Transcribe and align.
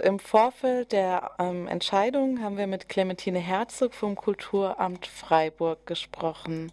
Im 0.00 0.18
Vorfeld 0.18 0.92
der 0.92 1.32
ähm, 1.38 1.68
Entscheidung 1.68 2.42
haben 2.42 2.56
wir 2.56 2.66
mit 2.66 2.88
Clementine 2.88 3.40
Herzog 3.40 3.92
vom 3.92 4.16
Kulturamt 4.16 5.06
Freiburg 5.06 5.86
gesprochen. 5.86 6.72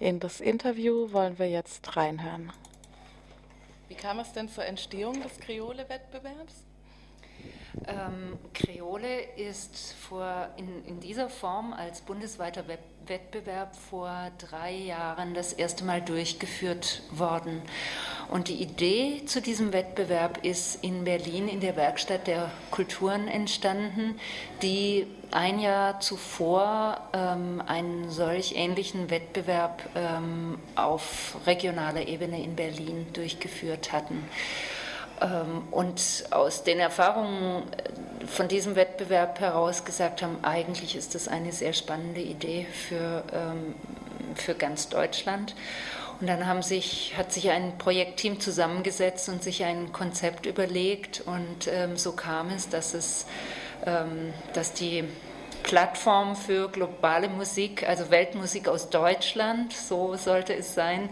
In 0.00 0.18
das 0.18 0.40
Interview 0.40 1.12
wollen 1.12 1.38
wir 1.38 1.48
jetzt 1.48 1.96
reinhören. 1.96 2.52
Wie 3.86 3.94
kam 3.94 4.18
es 4.18 4.32
denn 4.32 4.48
zur 4.48 4.64
Entstehung 4.64 5.22
des 5.22 5.38
Kreole-Wettbewerbs? 5.38 6.64
Ähm, 7.86 8.36
Kreole 8.52 9.20
ist 9.36 9.92
vor, 9.92 10.48
in, 10.56 10.84
in 10.86 10.98
dieser 10.98 11.28
Form 11.28 11.72
als 11.72 12.00
bundesweiter 12.00 12.66
Wettbewerb 12.66 12.95
vor 13.90 14.30
drei 14.38 14.72
Jahren 14.72 15.34
das 15.34 15.52
erste 15.52 15.84
Mal 15.84 16.00
durchgeführt 16.00 17.02
worden. 17.10 17.62
Und 18.28 18.48
die 18.48 18.60
Idee 18.60 19.22
zu 19.26 19.40
diesem 19.40 19.72
Wettbewerb 19.72 20.44
ist 20.44 20.82
in 20.82 21.04
Berlin 21.04 21.46
in 21.46 21.60
der 21.60 21.76
Werkstatt 21.76 22.26
der 22.26 22.50
Kulturen 22.72 23.28
entstanden, 23.28 24.18
die 24.62 25.06
ein 25.30 25.60
Jahr 25.60 26.00
zuvor 26.00 27.00
ähm, 27.12 27.62
einen 27.64 28.10
solch 28.10 28.56
ähnlichen 28.56 29.10
Wettbewerb 29.10 29.88
ähm, 29.94 30.58
auf 30.74 31.36
regionaler 31.46 32.08
Ebene 32.08 32.42
in 32.42 32.56
Berlin 32.56 33.06
durchgeführt 33.12 33.92
hatten. 33.92 34.28
Ähm, 35.20 35.62
und 35.70 36.24
aus 36.30 36.64
den 36.64 36.80
Erfahrungen 36.80 37.62
von 38.26 38.48
diesem 38.48 38.76
Wettbewerb 38.76 39.40
heraus 39.40 39.84
gesagt 39.84 40.22
haben, 40.22 40.38
eigentlich 40.42 40.96
ist 40.96 41.14
das 41.14 41.28
eine 41.28 41.52
sehr 41.52 41.72
spannende 41.72 42.20
Idee 42.20 42.66
für, 42.72 43.22
ähm, 43.32 43.74
für 44.34 44.54
ganz 44.54 44.88
Deutschland. 44.88 45.54
Und 46.20 46.28
dann 46.28 46.46
haben 46.46 46.62
sich, 46.62 47.14
hat 47.16 47.32
sich 47.32 47.50
ein 47.50 47.76
Projektteam 47.76 48.40
zusammengesetzt 48.40 49.28
und 49.28 49.42
sich 49.42 49.64
ein 49.64 49.92
Konzept 49.92 50.46
überlegt. 50.46 51.22
Und 51.26 51.68
ähm, 51.68 51.96
so 51.96 52.12
kam 52.12 52.48
es, 52.50 52.70
dass, 52.70 52.94
es, 52.94 53.26
dass 54.54 54.72
die 54.72 55.04
Plattform 55.66 56.36
für 56.36 56.68
globale 56.68 57.28
Musik, 57.28 57.88
also 57.88 58.10
Weltmusik 58.10 58.68
aus 58.68 58.88
Deutschland, 58.88 59.72
so 59.72 60.14
sollte 60.14 60.54
es 60.54 60.74
sein. 60.74 61.08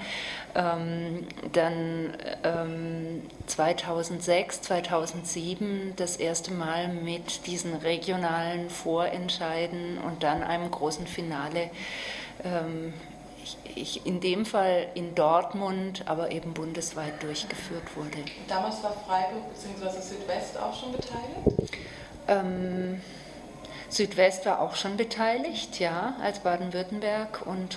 Ähm, 0.55 1.27
dann 1.53 2.17
ähm, 2.45 3.04
2006, 3.47 4.63
2007 4.63 5.95
das 5.97 6.17
erste 6.17 6.53
Mal 6.53 6.89
mit 6.89 7.47
diesen 7.47 7.75
regionalen 7.75 8.71
Vorentscheiden 8.71 9.99
und 9.99 10.23
dann 10.23 10.43
einem 10.43 10.71
großen 10.71 11.07
Finale. 11.07 11.71
Ähm, 12.45 12.93
ich, 13.43 13.59
ich, 13.77 14.07
in 14.07 14.21
dem 14.21 14.47
Fall 14.47 14.89
in 14.95 15.15
Dortmund, 15.15 16.05
aber 16.07 16.31
eben 16.31 16.55
bundesweit 16.55 17.23
durchgeführt 17.23 17.95
wurde. 17.95 18.19
Damals 18.49 18.83
war 18.83 18.93
Freiburg 19.07 19.43
bzw. 19.53 20.01
Südwest 20.01 20.59
auch 20.59 20.79
schon 20.79 20.93
beteiligt? 20.93 21.79
Ähm, 22.27 23.03
Südwest 23.91 24.47
war 24.47 24.61
auch 24.61 24.75
schon 24.77 24.97
beteiligt, 24.97 25.79
ja, 25.79 26.17
als 26.23 26.41
Baden-Württemberg 26.41 27.47
und 27.47 27.73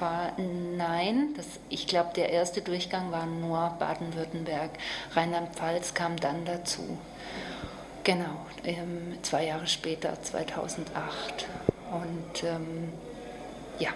Rheinland. 0.00 0.76
Nein, 0.76 1.34
das, 1.36 1.46
ich 1.68 1.86
glaube, 1.86 2.10
der 2.14 2.30
erste 2.30 2.62
Durchgang 2.62 3.10
war 3.10 3.26
nur 3.26 3.74
Baden-Württemberg. 3.78 4.70
Rheinland-Pfalz 5.14 5.94
kam 5.94 6.16
dann 6.16 6.44
dazu. 6.44 6.98
Genau, 8.04 8.46
ähm, 8.64 9.18
zwei 9.22 9.46
Jahre 9.46 9.66
später, 9.66 10.22
2008. 10.22 11.46
Und 11.90 12.44
ähm, 12.44 12.92
ja, 13.78 13.90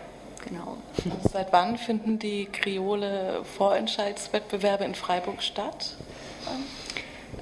genau. 0.45 0.79
Und 1.05 1.31
seit 1.31 1.53
wann 1.53 1.77
finden 1.79 2.19
die 2.19 2.47
Kriole-Vorentscheidswettbewerbe 2.47 4.85
in 4.85 4.95
Freiburg 4.95 5.43
statt? 5.43 5.97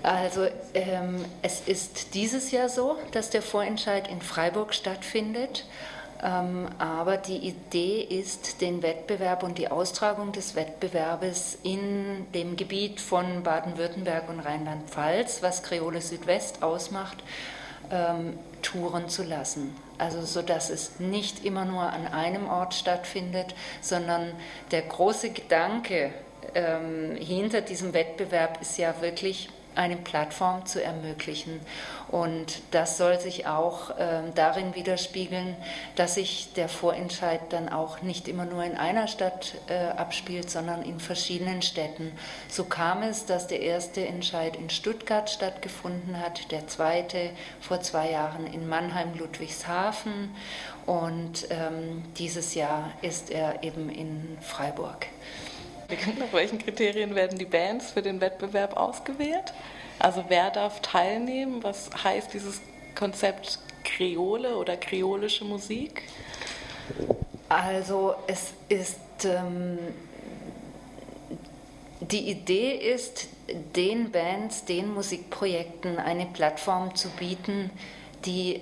Also 0.03 0.47
ähm, 0.75 1.25
es 1.43 1.61
ist 1.61 2.15
dieses 2.15 2.51
Jahr 2.53 2.69
so, 2.69 2.97
dass 3.13 3.31
der 3.31 3.43
Vorentscheid 3.43 4.09
in 4.09 4.21
Freiburg 4.23 4.75
stattfindet. 4.75 5.67
Ähm, 6.23 6.69
aber 6.79 7.17
die 7.17 7.39
Idee 7.39 8.03
ist, 8.03 8.61
den 8.61 8.83
Wettbewerb 8.83 9.43
und 9.43 9.57
die 9.57 9.71
Austragung 9.71 10.33
des 10.33 10.55
Wettbewerbes 10.55 11.59
in 11.63 12.27
dem 12.35 12.57
Gebiet 12.57 13.01
von 13.01 13.43
Baden-Württemberg 13.43 14.29
und 14.29 14.41
Rheinland-Pfalz, 14.41 15.43
was 15.43 15.63
Kreole 15.63 16.03
Südwest 16.03 16.63
ausmacht, 16.63 17.19
ähm, 17.91 18.39
touren 18.63 19.09
zu 19.09 19.23
lassen. 19.23 19.75
Also 19.97 20.23
so 20.23 20.43
dass 20.43 20.71
es 20.71 21.01
nicht 21.01 21.45
immer 21.45 21.65
nur 21.65 21.83
an 21.83 22.07
einem 22.07 22.49
Ort 22.49 22.75
stattfindet, 22.75 23.55
sondern 23.81 24.33
der 24.71 24.83
große 24.83 25.31
Gedanke 25.31 26.13
ähm, 26.55 27.17
hinter 27.17 27.63
diesem 27.63 27.95
Wettbewerb 27.95 28.61
ist 28.61 28.79
ja 28.79 29.01
wirklich 29.01 29.49
eine 29.75 29.97
Plattform 29.97 30.67
zu 30.67 30.83
ermöglichen. 30.83 31.61
Und 32.09 32.63
das 32.73 32.99
soll 32.99 33.21
sich 33.21 33.47
auch 33.47 33.91
äh, 33.91 34.23
darin 34.35 34.75
widerspiegeln, 34.75 35.57
dass 35.95 36.15
sich 36.15 36.53
der 36.55 36.69
Vorentscheid 36.69 37.41
dann 37.51 37.69
auch 37.69 38.03
nicht 38.03 38.27
immer 38.27 38.45
nur 38.45 38.65
in 38.65 38.77
einer 38.77 39.07
Stadt 39.07 39.55
äh, 39.69 39.87
abspielt, 39.97 40.51
sondern 40.51 40.83
in 40.83 40.99
verschiedenen 40.99 41.63
Städten. 41.63 42.13
So 42.49 42.65
kam 42.65 43.03
es, 43.03 43.27
dass 43.27 43.47
der 43.47 43.61
erste 43.61 44.05
Entscheid 44.07 44.57
in 44.57 44.71
Stuttgart 44.71 45.31
stattgefunden 45.31 46.21
hat, 46.21 46.51
der 46.51 46.67
zweite 46.67 47.31
vor 47.61 47.81
zwei 47.81 48.11
Jahren 48.11 48.47
in 48.47 48.69
Mannheim-Ludwigshafen 48.69 50.35
und 50.87 51.47
ähm, 51.51 52.03
dieses 52.19 52.55
Jahr 52.55 52.91
ist 53.03 53.31
er 53.31 53.63
eben 53.63 53.89
in 53.91 54.39
Freiburg. 54.41 55.07
Nach 56.19 56.33
welchen 56.33 56.59
Kriterien 56.59 57.15
werden 57.15 57.39
die 57.39 57.45
Bands 57.45 57.91
für 57.91 58.03
den 58.03 58.21
Wettbewerb 58.21 58.77
ausgewählt? 58.77 59.53
Also 59.99 60.25
wer 60.29 60.51
darf 60.51 60.81
teilnehmen? 60.81 61.63
Was 61.63 61.91
heißt 62.05 62.33
dieses 62.33 62.61
Konzept 62.95 63.59
Kreole 63.85 64.57
oder 64.57 64.77
kreolische 64.77 65.45
Musik? 65.45 66.03
Also 67.49 68.15
es 68.27 68.53
ist 68.69 68.99
ähm, 69.25 69.79
die 72.01 72.31
Idee 72.31 72.77
ist, 72.77 73.29
den 73.77 74.11
Bands, 74.11 74.65
den 74.65 74.93
Musikprojekten 74.93 75.99
eine 75.99 76.27
Plattform 76.27 76.95
zu 76.95 77.09
bieten, 77.11 77.71
die 78.25 78.61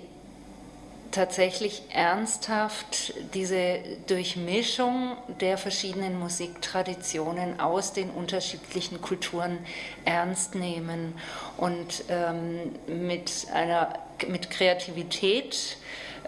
tatsächlich 1.19 1.83
ernsthaft 1.93 3.13
diese 3.35 3.81
Durchmischung 4.07 5.17
der 5.41 5.59
verschiedenen 5.59 6.17
Musiktraditionen 6.17 7.59
aus 7.59 7.93
den 7.93 8.09
unterschiedlichen 8.11 9.03
Kulturen 9.03 9.59
ernst 10.05 10.55
nehmen 10.55 11.15
und 11.57 12.05
ähm, 12.09 12.71
mit 12.87 13.49
einer 13.53 13.95
mit 14.29 14.49
Kreativität 14.51 15.79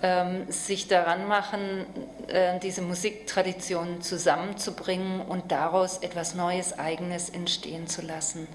ähm, 0.02 0.50
sich 0.50 0.88
daran 0.88 1.28
machen, 1.28 1.86
äh, 2.26 2.58
diese 2.58 2.82
Musiktraditionen 2.82 4.02
zusammenzubringen 4.02 5.20
und 5.20 5.52
daraus 5.52 5.98
etwas 5.98 6.34
Neues, 6.34 6.76
Eigenes 6.80 7.30
entstehen 7.30 7.86
zu 7.86 8.02
lassen. 8.02 8.48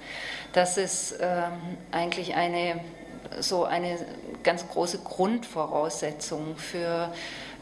Das 0.52 0.78
ist 0.78 1.16
ähm, 1.22 1.78
eigentlich 1.92 2.36
eine 2.36 2.82
so 3.40 3.66
eine 3.66 3.98
ganz 4.44 4.68
große 4.68 5.00
Grundvoraussetzung 5.00 6.58
für 6.58 7.14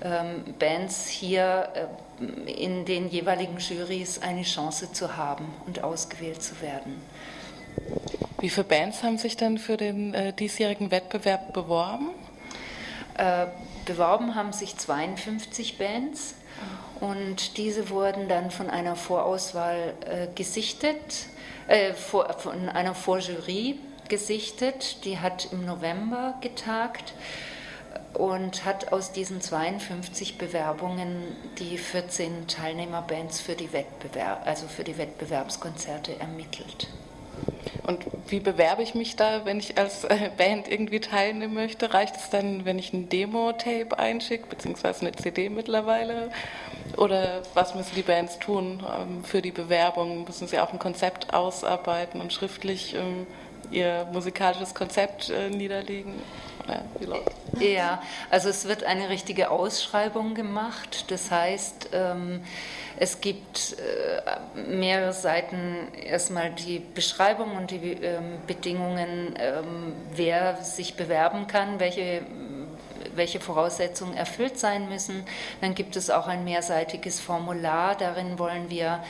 ähm, 0.03 0.43
Bands 0.59 1.07
hier 1.07 1.69
äh, 1.73 2.51
in 2.51 2.85
den 2.85 3.09
jeweiligen 3.09 3.57
Jurys 3.57 4.21
eine 4.21 4.43
Chance 4.43 4.91
zu 4.91 5.17
haben 5.17 5.45
und 5.65 5.83
ausgewählt 5.83 6.41
zu 6.43 6.61
werden. 6.61 7.01
Wie 8.39 8.49
viele 8.49 8.65
Bands 8.65 9.03
haben 9.03 9.17
sich 9.17 9.37
dann 9.37 9.57
für 9.57 9.77
den 9.77 10.13
äh, 10.13 10.33
diesjährigen 10.33 10.91
Wettbewerb 10.91 11.53
beworben? 11.53 12.09
Äh, 13.17 13.47
beworben 13.85 14.35
haben 14.35 14.53
sich 14.53 14.77
52 14.77 15.77
Bands 15.77 16.35
und 16.99 17.57
diese 17.57 17.89
wurden 17.89 18.27
dann 18.27 18.51
von 18.51 18.69
einer 18.69 18.95
Vorauswahl 18.95 19.93
äh, 20.05 20.27
gesichtet, 20.35 21.27
äh, 21.67 21.93
vor, 21.93 22.33
von 22.39 22.69
einer 22.69 22.95
Vorjury 22.95 23.79
gesichtet. 24.13 25.03
Die 25.05 25.17
hat 25.17 25.47
im 25.51 25.65
November 25.65 26.35
getagt 26.39 27.15
und 28.13 28.63
hat 28.63 28.93
aus 28.93 29.11
diesen 29.11 29.41
52 29.41 30.37
Bewerbungen 30.37 31.35
die 31.57 31.79
14 31.79 32.47
Teilnehmerbands 32.47 33.41
für 33.41 33.55
die 33.55 33.73
Wettbewerb, 33.73 34.45
also 34.45 34.67
für 34.67 34.83
die 34.83 34.99
Wettbewerbskonzerte 34.99 36.19
ermittelt. 36.19 36.89
Und 37.87 38.05
wie 38.27 38.39
bewerbe 38.39 38.83
ich 38.83 38.93
mich 38.93 39.15
da, 39.15 39.45
wenn 39.45 39.57
ich 39.57 39.79
als 39.79 40.03
äh, 40.03 40.29
Band 40.37 40.67
irgendwie 40.67 40.99
teilnehmen 40.99 41.55
möchte? 41.55 41.91
Reicht 41.91 42.15
es 42.15 42.29
dann, 42.29 42.65
wenn 42.65 42.77
ich 42.77 42.93
ein 42.93 43.09
Demo-Tape 43.09 43.97
einschicke, 43.97 44.45
beziehungsweise 44.47 45.01
eine 45.01 45.13
CD 45.13 45.49
mittlerweile? 45.49 46.29
Oder 46.97 47.41
was 47.55 47.73
müssen 47.73 47.95
die 47.95 48.03
Bands 48.03 48.37
tun 48.37 48.83
ähm, 48.87 49.23
für 49.23 49.41
die 49.41 49.51
Bewerbung? 49.51 50.23
Müssen 50.23 50.47
sie 50.47 50.59
auch 50.59 50.71
ein 50.71 50.79
Konzept 50.79 51.33
ausarbeiten 51.33 52.21
und 52.21 52.31
schriftlich 52.31 52.93
ähm, 52.93 53.25
ihr 53.71 54.07
musikalisches 54.11 54.73
Konzept 54.73 55.29
äh, 55.29 55.49
niederlegen? 55.49 56.13
Ja, 57.59 58.01
also 58.29 58.49
es 58.49 58.67
wird 58.67 58.83
eine 58.83 59.09
richtige 59.09 59.51
Ausschreibung 59.51 60.33
gemacht. 60.33 61.05
Das 61.11 61.29
heißt, 61.29 61.89
ähm, 61.93 62.41
es 62.97 63.21
gibt 63.21 63.75
äh, 63.77 64.69
mehrere 64.69 65.13
Seiten 65.13 65.89
erstmal 65.93 66.51
die 66.51 66.79
Beschreibung 66.79 67.57
und 67.57 67.71
die 67.71 67.93
ähm, 67.93 68.37
Bedingungen, 68.47 69.35
ähm, 69.37 69.93
wer 70.15 70.57
sich 70.57 70.95
bewerben 70.95 71.47
kann, 71.47 71.79
welche 71.79 72.21
welche 73.15 73.39
Voraussetzungen 73.39 74.15
erfüllt 74.15 74.57
sein 74.57 74.89
müssen. 74.89 75.23
Dann 75.61 75.75
gibt 75.75 75.95
es 75.95 76.09
auch 76.09 76.27
ein 76.27 76.43
mehrseitiges 76.43 77.19
Formular. 77.19 77.95
Darin 77.95 78.39
wollen 78.39 78.69
wir 78.71 79.03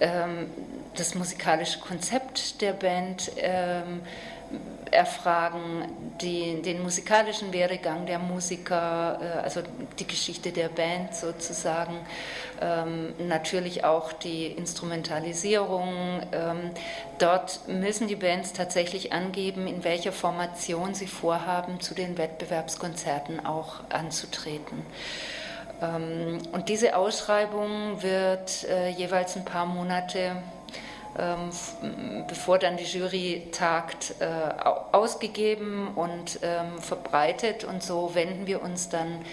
ähm, 0.00 0.48
das 0.98 1.14
musikalische 1.14 1.80
Konzept 1.80 2.60
der 2.60 2.72
Band 2.72 3.30
ähm, 3.36 4.02
erfragen, 4.90 5.84
die, 6.20 6.62
den 6.62 6.82
musikalischen 6.82 7.52
Werdegang 7.52 8.06
der 8.06 8.18
Musiker, 8.18 9.18
äh, 9.20 9.38
also 9.40 9.60
die 9.98 10.06
Geschichte 10.06 10.52
der 10.52 10.68
Band 10.68 11.14
sozusagen, 11.14 11.98
ähm, 12.60 13.12
natürlich 13.28 13.84
auch 13.84 14.12
die 14.12 14.46
Instrumentalisierung. 14.46 16.22
Ähm, 16.32 16.70
dort 17.18 17.68
müssen 17.68 18.08
die 18.08 18.16
Bands 18.16 18.52
tatsächlich 18.52 19.12
angeben, 19.12 19.66
in 19.66 19.84
welcher 19.84 20.12
Formation 20.12 20.94
sie 20.94 21.06
vorhaben, 21.06 21.80
zu 21.80 21.94
den 21.94 22.16
Wettbewerbskonzerten 22.16 23.44
auch 23.44 23.80
anzutreten. 23.90 24.86
Ähm, 25.82 26.38
und 26.52 26.68
diese 26.68 26.96
Ausschreibung 26.96 28.02
wird 28.02 28.64
äh, 28.64 28.88
jeweils 28.88 29.36
ein 29.36 29.44
paar 29.44 29.66
Monate 29.66 30.42
bevor 32.28 32.58
dann 32.58 32.76
die 32.76 32.84
Jury 32.84 33.48
tagt, 33.50 34.14
äh, 34.20 34.26
ausgegeben 34.92 35.88
und 35.94 36.38
ähm, 36.42 36.78
verbreitet. 36.80 37.64
Und 37.64 37.82
so 37.82 38.14
wenden 38.14 38.46
wir 38.46 38.62
uns 38.62 38.88
dann 38.88 39.24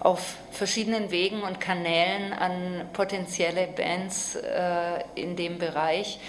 auf 0.00 0.36
verschiedenen 0.50 1.10
Wegen 1.10 1.42
und 1.42 1.60
Kanälen 1.60 2.32
an 2.32 2.88
potenzielle 2.92 3.66
Bands 3.66 4.36
äh, 4.36 5.04
in 5.14 5.36
dem 5.36 5.58
Bereich, 5.58 6.20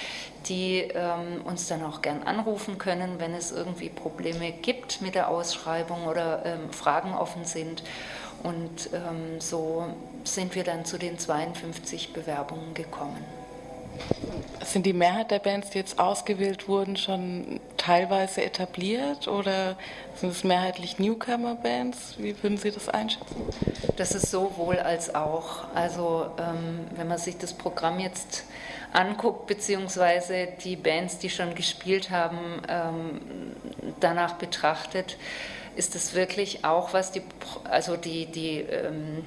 die 0.47 0.79
ähm, 0.79 1.41
uns 1.43 1.67
dann 1.67 1.83
auch 1.83 2.01
gern 2.01 2.23
anrufen 2.23 2.77
können, 2.77 3.19
wenn 3.19 3.33
es 3.33 3.51
irgendwie 3.51 3.89
Probleme 3.89 4.51
gibt 4.51 5.01
mit 5.01 5.15
der 5.15 5.29
Ausschreibung 5.29 6.07
oder 6.07 6.43
Fragen 6.71 7.13
offen 7.13 7.45
sind. 7.45 7.83
Und 8.43 8.89
so 9.39 9.85
sind 10.25 10.53
wir 10.53 10.65
dann 10.65 10.83
zu 10.83 10.97
den 10.97 11.17
52 11.17 12.11
Bewerbungen 12.11 12.73
gekommen. 12.73 13.23
Sind 14.63 14.85
die 14.85 14.93
Mehrheit 14.93 15.31
der 15.31 15.39
Bands, 15.39 15.71
die 15.71 15.77
jetzt 15.77 15.99
ausgewählt 15.99 16.67
wurden, 16.67 16.95
schon 16.95 17.59
teilweise 17.77 18.43
etabliert 18.43 19.27
oder 19.27 19.75
sind 20.15 20.31
es 20.31 20.43
mehrheitlich 20.43 20.99
Newcomer-Bands? 20.99 22.15
Wie 22.17 22.41
würden 22.41 22.57
Sie 22.57 22.71
das 22.71 22.87
einschätzen? 22.87 23.35
Das 23.97 24.15
ist 24.15 24.31
sowohl 24.31 24.79
als 24.79 25.13
auch. 25.13 25.65
Also 25.75 26.27
ähm, 26.39 26.87
wenn 26.95 27.07
man 27.07 27.17
sich 27.17 27.37
das 27.37 27.53
Programm 27.53 27.99
jetzt 27.99 28.45
anguckt, 28.93 29.47
beziehungsweise 29.47 30.47
die 30.63 30.75
Bands, 30.75 31.17
die 31.17 31.29
schon 31.29 31.55
gespielt 31.55 32.09
haben, 32.09 32.37
ähm, 32.69 33.21
danach 33.99 34.35
betrachtet, 34.35 35.17
ist 35.75 35.95
es 35.95 36.13
wirklich 36.13 36.63
auch, 36.63 36.93
was 36.93 37.11
die, 37.11 37.21
also 37.69 37.97
die, 37.97 38.27
die 38.27 38.59
ähm, 38.59 39.25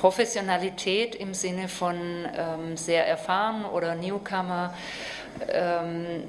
Professionalität 0.00 1.14
im 1.14 1.34
Sinne 1.34 1.68
von 1.68 2.26
ähm, 2.34 2.78
sehr 2.78 3.06
erfahren 3.06 3.66
oder 3.66 3.94
Newcomer, 3.94 4.72
ähm, 5.46 6.24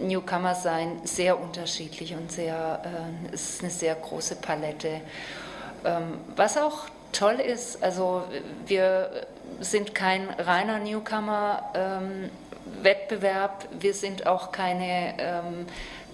Newcomer 0.00 0.56
sein, 0.56 1.00
sehr 1.04 1.40
unterschiedlich 1.40 2.14
und 2.14 2.32
sehr, 2.32 2.82
äh, 3.30 3.32
ist 3.32 3.62
eine 3.62 3.70
sehr 3.70 3.94
große 3.94 4.34
Palette. 4.36 5.02
Ähm, 5.84 6.18
was 6.34 6.58
auch 6.58 6.88
toll 7.12 7.34
ist, 7.34 7.80
also 7.80 8.24
wir 8.66 9.28
sind 9.60 9.94
kein 9.94 10.28
reiner 10.28 10.80
Newcomer-Wettbewerb, 10.80 13.68
ähm, 13.70 13.82
wir 13.82 13.94
sind 13.94 14.26
auch 14.26 14.50
keine 14.50 15.14
ähm, 15.18 15.66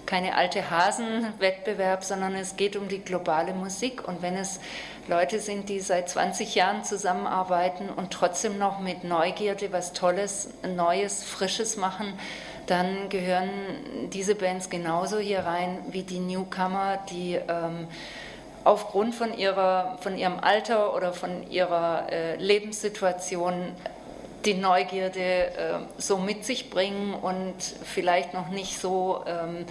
keine 0.09 0.35
alte 0.35 0.71
Hasen-Wettbewerb, 0.71 2.03
sondern 2.03 2.33
es 2.33 2.55
geht 2.55 2.75
um 2.75 2.87
die 2.87 2.97
globale 2.97 3.53
Musik. 3.53 4.07
Und 4.07 4.23
wenn 4.23 4.35
es 4.35 4.59
Leute 5.07 5.39
sind, 5.39 5.69
die 5.69 5.79
seit 5.81 6.09
20 6.09 6.55
Jahren 6.55 6.83
zusammenarbeiten 6.83 7.89
und 7.89 8.09
trotzdem 8.09 8.57
noch 8.57 8.79
mit 8.79 9.03
Neugierde 9.03 9.71
was 9.71 9.93
Tolles, 9.93 10.49
Neues, 10.63 11.23
Frisches 11.23 11.77
machen, 11.77 12.13
dann 12.65 13.09
gehören 13.09 13.51
diese 14.11 14.33
Bands 14.33 14.71
genauso 14.71 15.19
hier 15.19 15.41
rein 15.41 15.77
wie 15.91 16.01
die 16.01 16.19
Newcomer, 16.19 16.97
die 17.11 17.35
ähm, 17.35 17.87
aufgrund 18.63 19.13
von, 19.13 19.37
ihrer, 19.37 19.99
von 20.01 20.17
ihrem 20.17 20.39
Alter 20.39 20.95
oder 20.95 21.13
von 21.13 21.47
ihrer 21.51 22.11
äh, 22.11 22.35
Lebenssituation 22.37 23.75
die 24.45 24.53
Neugierde 24.53 25.19
äh, 25.19 25.79
so 25.97 26.17
mit 26.17 26.45
sich 26.45 26.69
bringen 26.69 27.13
und 27.13 27.55
vielleicht 27.83 28.33
noch 28.33 28.49
nicht 28.49 28.79
so 28.79 29.23
ähm, 29.25 29.65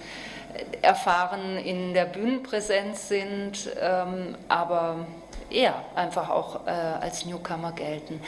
erfahren 0.81 1.57
in 1.57 1.93
der 1.93 2.05
Bühnenpräsenz 2.05 3.07
sind, 3.07 3.69
ähm, 3.79 4.35
aber 4.47 5.07
eher 5.49 5.75
einfach 5.95 6.29
auch 6.29 6.67
äh, 6.67 6.69
als 6.69 7.25
Newcomer 7.25 7.71
gelten. 7.71 8.21